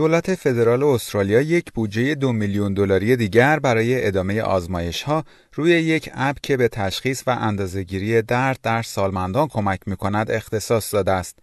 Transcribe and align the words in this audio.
دولت 0.00 0.34
فدرال 0.34 0.82
استرالیا 0.82 1.40
یک 1.40 1.72
بودجه 1.72 2.14
دو 2.14 2.32
میلیون 2.32 2.74
دلاری 2.74 3.16
دیگر 3.16 3.58
برای 3.58 4.06
ادامه 4.06 4.42
آزمایش 4.42 5.02
ها 5.02 5.24
روی 5.54 5.70
یک 5.70 6.10
app 6.14 6.36
که 6.42 6.56
به 6.56 6.68
تشخیص 6.68 7.22
و 7.26 7.30
اندازهگیری 7.30 8.22
درد 8.22 8.58
در 8.62 8.82
سالمندان 8.82 9.48
کمک 9.48 9.80
می 9.86 9.96
کند 9.96 10.30
اختصاص 10.30 10.94
داده 10.94 11.12
است. 11.12 11.38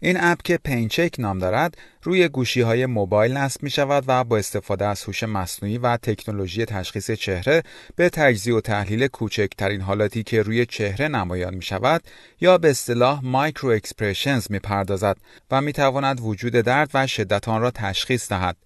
این 0.00 0.16
app 0.20 0.42
که 0.42 0.56
PainChek 0.56 1.14
نام 1.18 1.38
دارد 1.38 1.76
روی 2.02 2.28
گوشی 2.28 2.60
های 2.60 2.86
موبایل 2.86 3.36
نصب 3.36 3.62
می 3.62 3.70
شود 3.70 4.04
و 4.06 4.24
با 4.24 4.36
استفاده 4.36 4.86
از 4.86 5.04
هوش 5.04 5.22
مصنوعی 5.22 5.78
و 5.78 5.96
تکنولوژی 5.96 6.64
تشخیص 6.64 7.10
چهره 7.10 7.62
به 7.96 8.08
تجزیه 8.08 8.54
و 8.54 8.60
تحلیل 8.60 9.06
کوچکترین 9.06 9.80
حالاتی 9.80 10.22
که 10.22 10.42
روی 10.42 10.66
چهره 10.66 11.08
نمایان 11.08 11.54
می 11.54 11.62
شود 11.62 12.02
یا 12.40 12.58
به 12.58 12.70
اصطلاح 12.70 13.20
micro 13.24 13.70
expressions 13.70 14.46
می 14.50 14.58
پردازد 14.58 15.16
و 15.50 15.60
می 15.60 15.72
تواند 15.72 16.20
وجود 16.20 16.52
درد 16.52 16.90
و 16.94 17.06
شدت 17.06 17.48
آن 17.48 17.62
را 17.62 17.70
تشخیص 17.70 18.28
دهد. 18.28 18.56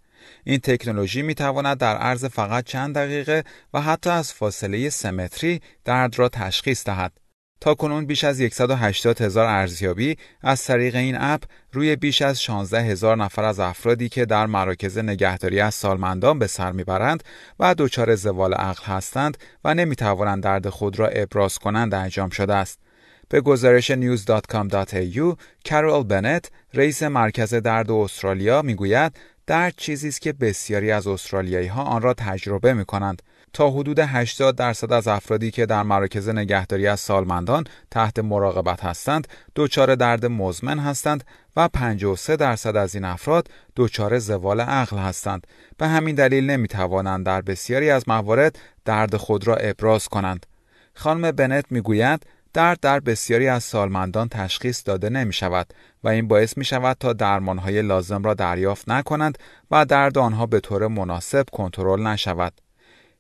این 0.44 0.58
تکنولوژی 0.58 1.22
می 1.22 1.34
تواند 1.34 1.78
در 1.78 1.96
عرض 1.96 2.24
فقط 2.24 2.64
چند 2.64 2.94
دقیقه 2.94 3.44
و 3.74 3.80
حتی 3.80 4.10
از 4.10 4.32
فاصله 4.32 4.90
سمتری 4.90 5.60
درد 5.84 6.18
را 6.18 6.28
تشخیص 6.28 6.84
دهد. 6.84 7.12
تا 7.60 7.74
کنون 7.74 8.06
بیش 8.06 8.24
از 8.24 8.36
180 8.52 9.20
هزار 9.20 9.46
ارزیابی 9.46 10.16
از 10.42 10.64
طریق 10.64 10.94
این 10.96 11.16
اپ 11.20 11.42
روی 11.72 11.96
بیش 11.96 12.22
از 12.22 12.42
16 12.42 12.82
هزار 12.82 13.16
نفر 13.16 13.44
از 13.44 13.60
افرادی 13.60 14.08
که 14.08 14.24
در 14.24 14.46
مراکز 14.46 14.98
نگهداری 14.98 15.60
از 15.60 15.74
سالمندان 15.74 16.38
به 16.38 16.46
سر 16.46 16.72
می‌برند 16.72 17.24
و 17.60 17.74
دچار 17.78 18.14
زوال 18.14 18.54
عقل 18.54 18.84
هستند 18.84 19.38
و 19.64 19.74
نمی‌توانند 19.74 20.42
درد 20.42 20.68
خود 20.68 20.98
را 20.98 21.08
ابراز 21.08 21.58
کنند 21.58 21.94
انجام 21.94 22.30
شده 22.30 22.54
است. 22.54 22.78
به 23.28 23.40
گزارش 23.40 23.92
news.com.au 23.92 25.36
کارول 25.70 26.02
بنت 26.02 26.50
رئیس 26.74 27.02
مرکز 27.02 27.54
درد 27.54 27.90
استرالیا 27.90 28.62
می‌گوید 28.62 29.12
درد 29.46 29.74
چیزی 29.76 30.08
است 30.08 30.20
که 30.20 30.32
بسیاری 30.32 30.90
از 30.90 31.06
استرالیایی 31.06 31.66
ها 31.66 31.82
آن 31.82 32.02
را 32.02 32.14
تجربه 32.14 32.74
می 32.74 32.84
کنند 32.84 33.22
تا 33.52 33.70
حدود 33.70 33.98
80 33.98 34.56
درصد 34.56 34.92
از 34.92 35.08
افرادی 35.08 35.50
که 35.50 35.66
در 35.66 35.82
مراکز 35.82 36.28
نگهداری 36.28 36.86
از 36.86 37.00
سالمندان 37.00 37.64
تحت 37.90 38.18
مراقبت 38.18 38.84
هستند 38.84 39.28
دچار 39.56 39.94
درد 39.94 40.26
مزمن 40.26 40.78
هستند 40.78 41.24
و 41.56 41.68
53 41.68 42.36
درصد 42.36 42.76
از 42.76 42.94
این 42.94 43.04
افراد 43.04 43.48
دچار 43.76 44.18
زوال 44.18 44.60
عقل 44.60 44.98
هستند 44.98 45.46
به 45.78 45.88
همین 45.88 46.14
دلیل 46.14 46.50
نمی 46.50 46.68
توانند 46.68 47.26
در 47.26 47.40
بسیاری 47.40 47.90
از 47.90 48.08
موارد 48.08 48.58
درد 48.84 49.16
خود 49.16 49.46
را 49.46 49.56
ابراز 49.56 50.08
کنند 50.08 50.46
خانم 50.94 51.32
بنت 51.32 51.64
می‌گوید 51.70 52.26
درد 52.52 52.80
در 52.80 53.00
بسیاری 53.00 53.48
از 53.48 53.64
سالمندان 53.64 54.28
تشخیص 54.28 54.82
داده 54.86 55.08
نمی 55.08 55.32
شود 55.32 55.74
و 56.04 56.08
این 56.08 56.28
باعث 56.28 56.58
می 56.58 56.64
شود 56.64 56.96
تا 57.00 57.12
درمان 57.12 57.58
های 57.58 57.82
لازم 57.82 58.22
را 58.22 58.34
دریافت 58.34 58.88
نکنند 58.88 59.38
و 59.70 59.84
درد 59.84 60.18
آنها 60.18 60.46
به 60.46 60.60
طور 60.60 60.86
مناسب 60.86 61.44
کنترل 61.52 62.06
نشود. 62.06 62.52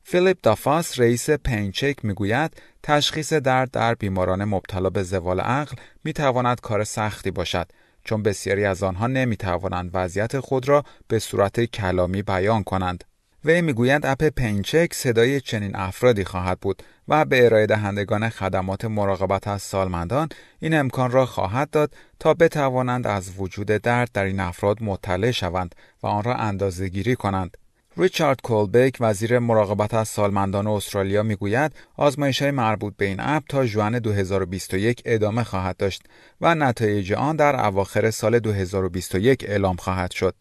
فیلیپ 0.02 0.38
دافاس 0.42 1.00
رئیس 1.00 1.30
پینچک 1.30 2.04
می‌گوید 2.04 2.62
تشخیص 2.82 3.32
درد 3.32 3.70
در 3.70 3.94
بیماران 3.94 4.44
مبتلا 4.44 4.90
به 4.90 5.02
زوال 5.02 5.40
عقل 5.40 5.76
می 6.04 6.12
تواند 6.12 6.60
کار 6.60 6.84
سختی 6.84 7.30
باشد 7.30 7.68
چون 8.04 8.22
بسیاری 8.22 8.64
از 8.64 8.82
آنها 8.82 9.06
نمی 9.06 9.36
توانند 9.36 9.90
وضعیت 9.94 10.40
خود 10.40 10.68
را 10.68 10.84
به 11.08 11.18
صورت 11.18 11.64
کلامی 11.64 12.22
بیان 12.22 12.62
کنند. 12.62 13.04
وی 13.44 13.62
می‌گوید 13.62 14.06
اپ 14.06 14.24
پینچک 14.24 14.94
صدای 14.94 15.40
چنین 15.40 15.76
افرادی 15.76 16.24
خواهد 16.24 16.60
بود 16.60 16.82
و 17.08 17.24
به 17.24 17.44
ارائه 17.44 17.66
دهندگان 17.66 18.28
خدمات 18.28 18.84
مراقبت 18.84 19.48
از 19.48 19.62
سالمندان 19.62 20.28
این 20.60 20.74
امکان 20.74 21.10
را 21.10 21.26
خواهد 21.26 21.70
داد 21.70 21.94
تا 22.18 22.34
بتوانند 22.34 23.06
از 23.06 23.32
وجود 23.38 23.66
درد 23.66 24.10
در 24.12 24.24
این 24.24 24.40
افراد 24.40 24.82
مطلع 24.82 25.30
شوند 25.30 25.74
و 26.02 26.06
آن 26.06 26.22
را 26.22 26.34
اندازه 26.34 26.88
گیری 26.88 27.16
کنند. 27.16 27.56
ریچارد 27.96 28.40
کولبک 28.42 28.96
وزیر 29.00 29.38
مراقبت 29.38 29.94
از 29.94 30.08
سالمندان 30.08 30.66
استرالیا 30.66 31.22
می‌گوید 31.22 31.72
آزمایش 31.96 32.42
های 32.42 32.50
مربوط 32.50 32.94
به 32.96 33.04
این 33.04 33.16
اپ 33.20 33.42
تا 33.48 33.66
جوان 33.66 33.98
2021 33.98 35.02
ادامه 35.04 35.44
خواهد 35.44 35.76
داشت 35.76 36.02
و 36.40 36.54
نتایج 36.54 37.12
آن 37.12 37.36
در 37.36 37.66
اواخر 37.66 38.10
سال 38.10 38.38
2021 38.38 39.44
اعلام 39.48 39.76
خواهد 39.76 40.10
شد. 40.10 40.34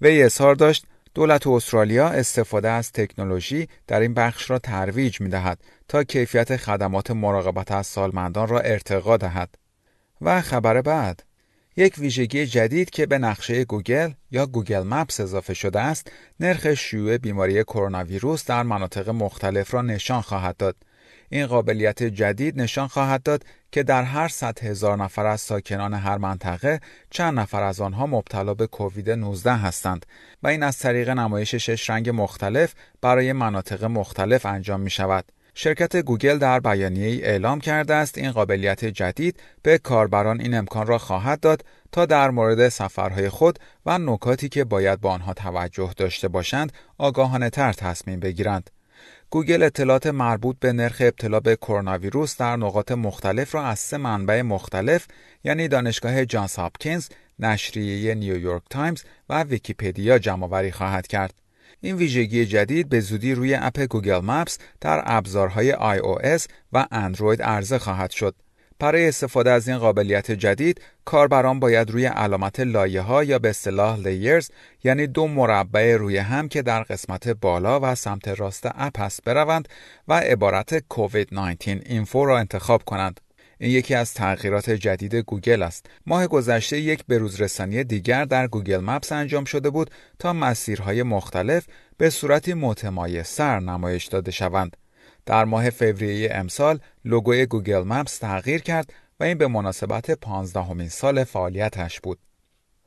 وی 0.00 0.22
اظهار 0.22 0.54
داشت 0.54 0.86
دولت 1.14 1.46
استرالیا 1.46 2.08
استفاده 2.08 2.70
از 2.70 2.92
تکنولوژی 2.92 3.68
در 3.86 4.00
این 4.00 4.14
بخش 4.14 4.50
را 4.50 4.58
ترویج 4.58 5.20
می 5.20 5.28
دهد 5.28 5.60
تا 5.88 6.04
کیفیت 6.04 6.56
خدمات 6.56 7.10
مراقبت 7.10 7.72
از 7.72 7.86
سالمندان 7.86 8.48
را 8.48 8.60
ارتقا 8.60 9.16
دهد. 9.16 9.54
و 10.20 10.40
خبر 10.40 10.82
بعد 10.82 11.22
یک 11.76 11.98
ویژگی 11.98 12.46
جدید 12.46 12.90
که 12.90 13.06
به 13.06 13.18
نقشه 13.18 13.64
گوگل 13.64 14.12
یا 14.30 14.46
Google 14.46 14.82
Maps 14.82 15.20
اضافه 15.20 15.54
شده 15.54 15.80
است، 15.80 16.12
نرخ 16.40 16.74
شیوع 16.74 17.18
بیماری 17.18 17.64
کرونا 17.64 18.04
ویروس 18.04 18.44
در 18.44 18.62
مناطق 18.62 19.08
مختلف 19.08 19.74
را 19.74 19.82
نشان 19.82 20.20
خواهد 20.20 20.56
داد. 20.56 20.76
این 21.28 21.46
قابلیت 21.46 22.02
جدید 22.02 22.60
نشان 22.60 22.88
خواهد 22.88 23.22
داد 23.22 23.44
که 23.72 23.82
در 23.82 24.02
هر 24.02 24.28
صد 24.28 24.58
هزار 24.58 24.96
نفر 24.96 25.26
از 25.26 25.40
ساکنان 25.40 25.94
هر 25.94 26.18
منطقه 26.18 26.80
چند 27.10 27.38
نفر 27.38 27.62
از 27.62 27.80
آنها 27.80 28.06
مبتلا 28.06 28.54
به 28.54 28.66
کووید 28.66 29.10
19 29.10 29.52
هستند 29.52 30.06
و 30.42 30.48
این 30.48 30.62
از 30.62 30.78
طریق 30.78 31.10
نمایش 31.10 31.54
شش 31.54 31.90
رنگ 31.90 32.10
مختلف 32.10 32.74
برای 33.00 33.32
مناطق 33.32 33.84
مختلف 33.84 34.46
انجام 34.46 34.80
می 34.80 34.90
شود. 34.90 35.24
شرکت 35.56 35.96
گوگل 35.96 36.38
در 36.38 36.60
بیانیه 36.60 37.26
اعلام 37.26 37.60
کرده 37.60 37.94
است 37.94 38.18
این 38.18 38.32
قابلیت 38.32 38.84
جدید 38.84 39.40
به 39.62 39.78
کاربران 39.78 40.40
این 40.40 40.54
امکان 40.54 40.86
را 40.86 40.98
خواهد 40.98 41.40
داد 41.40 41.64
تا 41.92 42.06
در 42.06 42.30
مورد 42.30 42.68
سفرهای 42.68 43.28
خود 43.28 43.58
و 43.86 43.98
نکاتی 43.98 44.48
که 44.48 44.64
باید 44.64 45.00
به 45.00 45.10
آنها 45.10 45.34
توجه 45.34 45.92
داشته 45.96 46.28
باشند 46.28 46.72
آگاهانه 46.98 47.50
تر 47.50 47.72
تصمیم 47.72 48.20
بگیرند. 48.20 48.70
گوگل 49.30 49.62
اطلاعات 49.62 50.06
مربوط 50.06 50.56
به 50.60 50.72
نرخ 50.72 50.96
ابتلا 51.00 51.40
به 51.40 51.56
کرونا 51.56 51.98
ویروس 51.98 52.36
در 52.36 52.56
نقاط 52.56 52.92
مختلف 52.92 53.54
را 53.54 53.64
از 53.64 53.78
سه 53.78 53.96
منبع 53.96 54.42
مختلف 54.42 55.06
یعنی 55.44 55.68
دانشگاه 55.68 56.24
جانس 56.24 56.58
هاپکینز، 56.58 57.08
نشریه 57.38 58.14
نیویورک 58.14 58.62
تایمز 58.70 59.02
و 59.28 59.42
ویکیپدیا 59.42 60.18
جمع 60.18 60.70
خواهد 60.70 61.06
کرد. 61.06 61.43
این 61.84 61.96
ویژگی 61.96 62.46
جدید 62.46 62.88
به 62.88 63.00
زودی 63.00 63.34
روی 63.34 63.54
app 63.54 63.80
Google 63.80 64.20
Maps 64.24 64.58
در 64.80 65.02
ابزارهای 65.06 65.72
iOS 65.72 66.46
و 66.72 66.86
اندروید 66.90 67.42
عرضه 67.42 67.78
خواهد 67.78 68.10
شد. 68.10 68.34
برای 68.78 69.08
استفاده 69.08 69.50
از 69.50 69.68
این 69.68 69.78
قابلیت 69.78 70.30
جدید 70.30 70.80
کاربران 71.04 71.60
باید 71.60 71.90
روی 71.90 72.06
علامت 72.06 72.60
لایه 72.60 73.00
ها 73.00 73.24
یا 73.24 73.38
به 73.38 73.48
اصطلاح 73.48 73.98
layers 73.98 74.50
یعنی 74.84 75.06
دو 75.06 75.26
مربع 75.26 75.96
روی 75.96 76.18
هم 76.18 76.48
که 76.48 76.62
در 76.62 76.82
قسمت 76.82 77.28
بالا 77.28 77.80
و 77.82 77.94
سمت 77.94 78.28
راست 78.28 78.66
app 78.74 79.00
است 79.00 79.24
بروند 79.24 79.68
و 80.08 80.14
عبارت 80.14 80.78
کووید 80.88 81.28
19 81.32 81.80
info 81.86 82.24
را 82.24 82.38
انتخاب 82.38 82.84
کنند 82.84 83.20
این 83.58 83.70
یکی 83.70 83.94
از 83.94 84.14
تغییرات 84.14 84.70
جدید 84.70 85.14
گوگل 85.14 85.62
است. 85.62 85.86
ماه 86.06 86.26
گذشته 86.26 86.80
یک 86.80 87.04
بروزرسانی 87.06 87.84
دیگر 87.84 88.24
در 88.24 88.46
Google 88.46 88.80
Maps 88.80 89.12
انجام 89.12 89.44
شده 89.44 89.70
بود 89.70 89.90
تا 90.18 90.32
مسیرهای 90.32 91.02
مختلف 91.02 91.66
به 91.96 92.10
صورتی 92.10 92.54
متمایزتر 92.54 93.60
نمایش 93.60 94.06
داده 94.06 94.30
شوند. 94.30 94.76
در 95.26 95.44
ماه 95.44 95.70
فوریه 95.70 96.34
امسال 96.34 96.78
لوگوی 97.04 97.46
Google 97.46 97.82
Maps 97.82 98.18
تغییر 98.18 98.62
کرد 98.62 98.92
و 99.20 99.24
این 99.24 99.38
به 99.38 99.46
مناسبت 99.46 100.10
پانزدهمین 100.10 100.88
سال 100.88 101.24
فعالیتش 101.24 102.00
بود. 102.00 102.18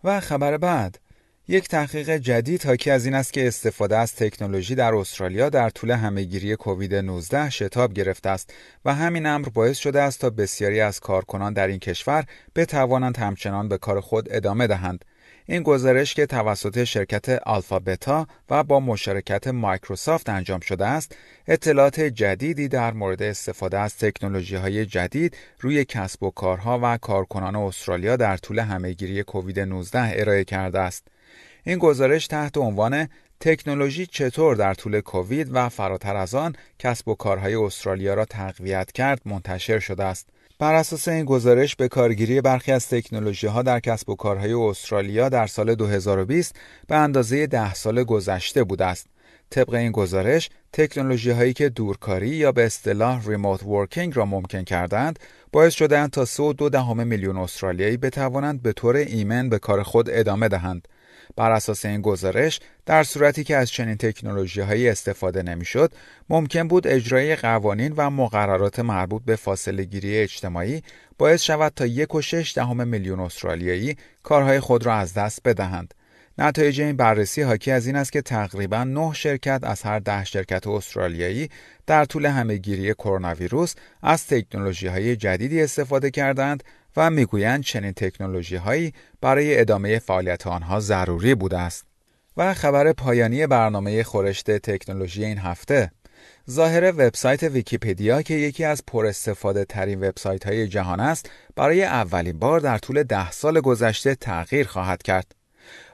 و 0.03 0.19
خبر 0.19 0.57
بعد 0.57 0.99
یک 1.49 1.67
تحقیق 1.67 2.17
جدید 2.17 2.65
حاکی 2.65 2.91
از 2.91 3.05
این 3.05 3.15
است 3.15 3.33
که 3.33 3.47
استفاده 3.47 3.97
از 3.97 4.15
تکنولوژی 4.15 4.75
در 4.75 4.95
استرالیا 4.95 5.49
در 5.49 5.69
طول 5.69 5.91
همهگیری 5.91 6.55
کووید 6.55 6.95
19 6.95 7.49
شتاب 7.49 7.93
گرفته 7.93 8.29
است 8.29 8.53
و 8.85 8.93
همین 8.93 9.25
امر 9.25 9.49
باعث 9.49 9.77
شده 9.77 10.01
است 10.01 10.21
تا 10.21 10.29
بسیاری 10.29 10.81
از 10.81 10.99
کارکنان 10.99 11.53
در 11.53 11.67
این 11.67 11.79
کشور 11.79 12.25
بتوانند 12.55 13.17
همچنان 13.17 13.69
به 13.69 13.77
کار 13.77 14.01
خود 14.01 14.27
ادامه 14.31 14.67
دهند. 14.67 15.05
این 15.45 15.63
گزارش 15.63 16.13
که 16.13 16.25
توسط 16.25 16.83
شرکت 16.83 17.29
آلفابتا 17.29 18.27
و 18.49 18.63
با 18.63 18.79
مشارکت 18.79 19.47
مایکروسافت 19.47 20.29
انجام 20.29 20.59
شده 20.59 20.85
است، 20.85 21.15
اطلاعات 21.47 21.99
جدیدی 21.99 22.67
در 22.67 22.93
مورد 22.93 23.23
استفاده 23.23 23.79
از 23.79 23.97
تکنولوژی 23.97 24.55
های 24.55 24.85
جدید 24.85 25.37
روی 25.59 25.85
کسب 25.85 26.23
و 26.23 26.29
کارها 26.29 26.79
و 26.83 26.97
کارکنان 26.97 27.55
استرالیا 27.55 28.15
در 28.15 28.37
طول 28.37 28.59
همهگیری 28.59 29.23
کووید 29.23 29.59
19 29.59 30.21
ارائه 30.21 30.43
کرده 30.43 30.79
است. 30.79 31.07
این 31.67 31.77
گزارش 31.77 32.27
تحت 32.27 32.57
عنوان 32.57 33.07
تکنولوژی 33.39 34.05
چطور 34.05 34.55
در 34.55 34.73
طول 34.73 35.01
کووید 35.01 35.49
و 35.51 35.69
فراتر 35.69 36.15
از 36.15 36.35
آن 36.35 36.55
کسب 36.79 37.07
و 37.07 37.15
کارهای 37.15 37.55
استرالیا 37.55 38.13
را 38.13 38.25
تقویت 38.25 38.91
کرد 38.91 39.21
منتشر 39.25 39.79
شده 39.79 40.03
است. 40.03 40.29
بر 40.59 40.73
اساس 40.73 41.07
این 41.07 41.25
گزارش 41.25 41.75
به 41.75 41.87
کارگیری 41.87 42.41
برخی 42.41 42.71
از 42.71 42.87
تکنولوژی 42.87 43.47
ها 43.47 43.61
در 43.61 43.79
کسب 43.79 44.09
و 44.09 44.15
کارهای 44.15 44.53
استرالیا 44.53 45.29
در 45.29 45.47
سال 45.47 45.75
2020 45.75 46.55
به 46.87 46.95
اندازه 46.95 47.47
ده 47.47 47.73
سال 47.73 48.03
گذشته 48.03 48.63
بوده 48.63 48.85
است. 48.85 49.07
طبق 49.49 49.73
این 49.73 49.91
گزارش 49.91 50.49
تکنولوژی 50.73 51.31
هایی 51.31 51.53
که 51.53 51.69
دورکاری 51.69 52.29
یا 52.29 52.51
به 52.51 52.65
اصطلاح 52.65 53.27
ریموت 53.27 53.63
ورکینگ 53.63 54.17
را 54.17 54.25
ممکن 54.25 54.63
کردند 54.63 55.19
باعث 55.51 55.73
شدند 55.73 56.09
تا 56.09 56.25
3.2 56.25 56.69
دهم 56.69 57.07
میلیون 57.07 57.37
استرالیایی 57.37 57.97
بتوانند 57.97 58.61
به 58.61 58.73
طور 58.73 58.95
ایمن 58.95 59.49
به 59.49 59.59
کار 59.59 59.83
خود 59.83 60.09
ادامه 60.09 60.47
دهند 60.47 60.87
بر 61.35 61.51
اساس 61.51 61.85
این 61.85 62.01
گزارش 62.01 62.59
در 62.85 63.03
صورتی 63.03 63.43
که 63.43 63.55
از 63.57 63.69
چنین 63.69 63.97
تکنولوژی 63.97 64.61
هایی 64.61 64.89
استفاده 64.89 65.43
نمی‌شد 65.43 65.93
ممکن 66.29 66.67
بود 66.67 66.87
اجرای 66.87 67.35
قوانین 67.35 67.93
و 67.97 68.09
مقررات 68.09 68.79
مربوط 68.79 69.21
به 69.25 69.35
فاصله 69.35 69.83
گیری 69.83 70.17
اجتماعی 70.17 70.83
باعث 71.17 71.41
شود 71.41 71.71
تا 71.75 71.85
یک 71.85 72.15
و 72.15 72.21
شش 72.21 72.53
دهم 72.55 72.87
میلیون 72.87 73.19
استرالیایی 73.19 73.95
کارهای 74.23 74.59
خود 74.59 74.85
را 74.85 74.93
از 74.93 75.13
دست 75.13 75.39
بدهند. 75.45 75.93
نتایج 76.39 76.81
این 76.81 76.95
بررسی 76.95 77.41
حاکی 77.41 77.71
از 77.71 77.87
این 77.87 77.95
است 77.95 78.11
که 78.11 78.21
تقریبا 78.21 78.83
9 78.83 79.13
شرکت 79.13 79.59
از 79.63 79.81
هر 79.81 79.99
ده 79.99 80.23
شرکت 80.23 80.67
استرالیایی 80.67 81.49
در 81.87 82.05
طول 82.05 82.25
همهگیری 82.25 82.93
کرونا 82.93 83.33
ویروس 83.33 83.75
از 84.03 84.27
تکنولوژی 84.27 84.87
های 84.87 85.15
جدیدی 85.15 85.61
استفاده 85.61 86.11
کردند 86.11 86.63
و 86.95 87.09
می‌گویند 87.09 87.63
چنین 87.63 87.91
تکنولوژی 87.91 88.55
هایی 88.55 88.93
برای 89.21 89.59
ادامه 89.59 89.99
فعالیت 89.99 90.47
آنها 90.47 90.79
ضروری 90.79 91.35
بوده 91.35 91.57
است. 91.57 91.85
و 92.37 92.53
خبر 92.53 92.93
پایانی 92.93 93.47
برنامه 93.47 94.03
گزارش 94.03 94.51
تکنولوژی 94.51 95.25
این 95.25 95.37
هفته 95.37 95.91
ظاهر 96.49 96.91
وبسایت 96.91 97.43
ویکیپدیا 97.43 98.21
که 98.21 98.33
یکی 98.33 98.63
از 98.63 98.83
پراستفاده 98.87 99.65
ترین 99.65 100.03
وبسایت 100.03 100.47
های 100.47 100.67
جهان 100.67 100.99
است 100.99 101.29
برای 101.55 101.83
اولین 101.83 102.39
بار 102.39 102.59
در 102.59 102.77
طول 102.77 103.03
ده 103.03 103.31
سال 103.31 103.61
گذشته 103.61 104.15
تغییر 104.15 104.67
خواهد 104.67 105.01
کرد. 105.03 105.35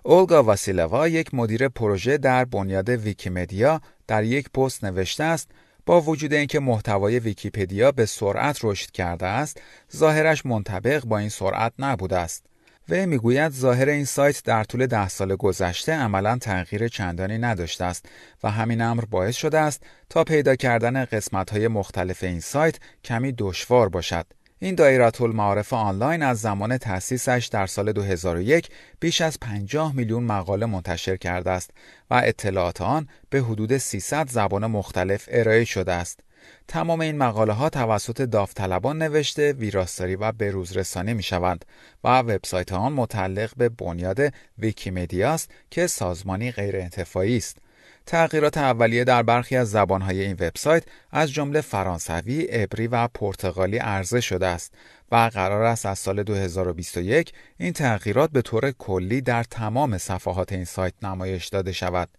اولگا 0.04 0.44
واسیلوا 0.44 1.08
یک 1.08 1.34
مدیر 1.34 1.68
پروژه 1.68 2.18
در 2.18 2.46
بنیاد 2.46 2.90
ویکیمدیا 2.90 3.82
در 4.08 4.24
یک 4.24 4.50
پست 4.50 4.84
نوشته 4.84 5.24
است 5.24 5.52
با 5.86 6.02
وجود 6.02 6.34
اینکه 6.34 6.60
محتوای 6.60 7.20
ویکیپدیا 7.20 7.92
به 7.92 8.06
سرعت 8.06 8.60
رشد 8.64 8.92
کرده 8.92 9.26
است 9.26 9.62
ظاهرش 9.96 10.46
منطبق 10.46 11.06
با 11.06 11.18
این 11.18 11.30
سرعت 11.30 11.74
نبوده 11.80 12.18
است. 12.18 12.46
و 12.90 13.06
می‌گوید 13.06 13.52
ظاهر 13.52 13.90
این 13.90 14.06
سایت 14.06 14.44
در 14.44 14.64
طول 14.64 14.88
ده 14.88 15.10
سال 15.10 15.36
گذشته 15.36 15.94
عملا 15.94 16.38
تغییر 16.38 16.88
چندانی 16.88 17.38
نداشته 17.38 17.86
است 17.86 18.06
و 18.44 18.52
همین 18.52 18.82
امر 18.82 19.06
باعث 19.06 19.36
شده 19.36 19.60
است 19.60 19.84
تا 20.10 20.24
پیدا 20.24 20.56
کردن 20.56 21.06
قسمت 21.06 21.50
های 21.50 21.68
مختلف 21.68 22.24
این 22.24 22.40
سایت 22.40 22.76
کمی 23.04 23.32
دشوار 23.38 23.90
باشد. 23.90 24.26
این 24.64 24.76
دایره 24.76 25.22
المعارف 25.22 25.74
آنلاین 25.74 26.24
از 26.24 26.42
زمان 26.42 26.78
تأسیسش 26.78 27.50
در 27.52 27.68
سال 27.68 27.92
2001 27.92 28.70
بیش 29.00 29.22
از 29.22 29.40
50 29.40 29.96
میلیون 29.96 30.24
مقاله 30.24 30.66
منتشر 30.66 31.18
کرده 31.18 31.52
است 31.52 31.72
و 32.10 32.22
اطلاعات 32.24 32.82
آن 32.82 33.08
به 33.30 33.42
حدود 33.42 33.78
300 33.78 34.30
زبان 34.30 34.66
مختلف 34.66 35.26
ارائه 35.32 35.66
شده 35.66 35.92
است. 35.92 36.20
تمام 36.68 37.02
این 37.02 37.18
مقاله 37.18 37.54
ها 37.54 37.70
توسط 37.70 38.22
داوطلبان 38.22 38.98
نوشته، 38.98 39.54
ویراستاری 39.54 40.16
و 40.16 40.32
بروز 40.32 40.78
رسانی 40.78 41.14
می 41.14 41.24
شوند 41.24 41.66
و 42.04 42.20
وبسایت 42.20 42.74
آن 42.74 42.94
متعلق 42.94 43.52
به 43.58 43.70
بنیاد 43.70 44.34
ویکیمدیا 44.58 45.32
است 45.32 45.52
که 45.72 45.88
سازمانی 45.88 46.52
غیر 46.52 46.76
انتفاعی 46.76 47.38
است. 47.38 47.58
تغییرات 48.06 48.58
اولیه 48.58 49.04
در 49.04 49.24
برخی 49.24 49.56
از 49.56 49.72
زبانهای 49.72 50.22
این 50.22 50.34
وبسایت 50.34 50.84
از 51.12 51.32
جمله 51.32 51.62
فرانسوی، 51.62 52.42
عبری 52.42 52.88
و 52.88 53.08
پرتغالی 53.08 53.78
عرضه 53.78 54.22
شده 54.22 54.48
است 54.48 54.74
و 55.12 55.30
قرار 55.34 55.64
است 55.64 55.86
از 55.86 56.00
سال 56.00 56.24
2021 56.24 57.34
این 57.58 57.74
تغییرات 57.74 58.32
به 58.32 58.42
طور 58.42 58.72
کلی 58.72 59.22
در 59.22 59.44
تمام 59.44 59.98
صفحات 59.98 60.54
این 60.54 60.66
سایت 60.66 60.94
نمایش 61.02 61.48
داده 61.48 61.72
شود. 61.72 62.10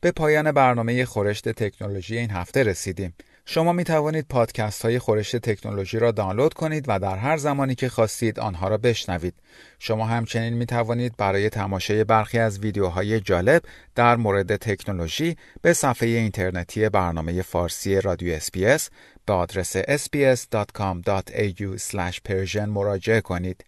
به 0.00 0.10
پایان 0.10 0.52
برنامه 0.52 1.04
خورشت 1.04 1.48
تکنولوژی 1.48 2.18
این 2.18 2.30
هفته 2.30 2.62
رسیدیم. 2.62 3.14
شما 3.46 3.72
می 3.72 3.84
توانید 3.84 4.26
پادکست 4.28 4.82
های 4.82 4.98
خورشت 4.98 5.36
تکنولوژی 5.36 5.98
را 5.98 6.10
دانلود 6.10 6.54
کنید 6.54 6.84
و 6.88 6.98
در 6.98 7.16
هر 7.16 7.36
زمانی 7.36 7.74
که 7.74 7.88
خواستید 7.88 8.40
آنها 8.40 8.68
را 8.68 8.76
بشنوید. 8.76 9.34
شما 9.78 10.06
همچنین 10.06 10.52
می 10.52 10.66
توانید 10.66 11.16
برای 11.16 11.50
تماشای 11.50 12.04
برخی 12.04 12.38
از 12.38 12.58
ویدیوهای 12.58 13.20
جالب 13.20 13.62
در 13.94 14.16
مورد 14.16 14.56
تکنولوژی 14.56 15.36
به 15.62 15.72
صفحه 15.72 16.08
اینترنتی 16.08 16.88
برنامه 16.88 17.42
فارسی 17.42 18.00
رادیو 18.00 18.34
اسپیس 18.34 18.90
به 19.26 19.32
آدرس 19.32 19.76
sbs.com.au 19.76 21.78
persian 22.28 22.68
مراجعه 22.68 23.20
کنید. 23.20 23.64